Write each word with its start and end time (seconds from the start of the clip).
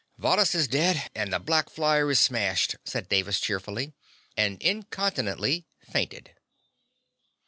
"Varrhus 0.19 0.55
is 0.55 0.67
dead 0.67 1.11
and 1.13 1.31
the 1.31 1.37
black 1.37 1.69
flyer 1.69 2.09
is 2.09 2.17
smashed," 2.17 2.75
said 2.83 3.07
Davis 3.07 3.39
cheerfully, 3.39 3.93
and 4.35 4.59
incontinently 4.59 5.67
fainted. 5.79 6.31